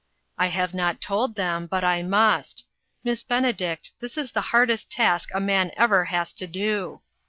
"I 0.39 0.47
have 0.47 0.73
not 0.73 0.99
told 0.99 1.35
them, 1.35 1.67
but 1.67 1.83
I 1.83 2.01
must. 2.01 2.65
Miss 3.03 3.21
Ben 3.21 3.45
edict, 3.45 3.91
this 3.99 4.17
is 4.17 4.31
the 4.31 4.41
hardest 4.49 4.89
task 4.89 5.29
a 5.31 5.39
man 5.39 5.71
ever 5.77 6.05
has 6.05 6.33
to 6.33 6.47
do. 6.47 7.01